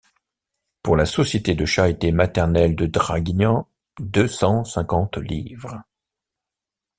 [0.81, 3.67] Pour la société de charité maternelle de Draguignan:
[3.99, 5.83] deux cent cinquante livres.